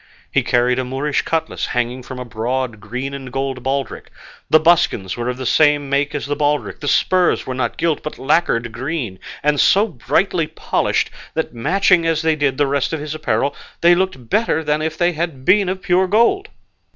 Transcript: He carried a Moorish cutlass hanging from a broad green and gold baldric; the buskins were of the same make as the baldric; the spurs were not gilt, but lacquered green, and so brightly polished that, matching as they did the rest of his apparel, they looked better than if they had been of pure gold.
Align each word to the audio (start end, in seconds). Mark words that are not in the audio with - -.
He 0.31 0.41
carried 0.41 0.79
a 0.79 0.83
Moorish 0.83 1.21
cutlass 1.21 1.67
hanging 1.67 2.01
from 2.01 2.17
a 2.17 2.25
broad 2.25 2.79
green 2.79 3.13
and 3.13 3.31
gold 3.31 3.61
baldric; 3.61 4.09
the 4.49 4.59
buskins 4.59 5.15
were 5.15 5.29
of 5.29 5.37
the 5.37 5.45
same 5.45 5.91
make 5.91 6.15
as 6.15 6.25
the 6.25 6.35
baldric; 6.35 6.79
the 6.79 6.87
spurs 6.87 7.45
were 7.45 7.53
not 7.53 7.77
gilt, 7.77 8.01
but 8.01 8.17
lacquered 8.17 8.71
green, 8.71 9.19
and 9.43 9.59
so 9.61 9.87
brightly 9.89 10.47
polished 10.47 11.11
that, 11.35 11.53
matching 11.53 12.07
as 12.07 12.23
they 12.23 12.35
did 12.35 12.57
the 12.57 12.65
rest 12.65 12.93
of 12.93 12.99
his 12.99 13.13
apparel, 13.13 13.55
they 13.81 13.93
looked 13.93 14.27
better 14.27 14.63
than 14.63 14.81
if 14.81 14.97
they 14.97 15.11
had 15.11 15.45
been 15.45 15.69
of 15.69 15.83
pure 15.83 16.07
gold. 16.07 16.49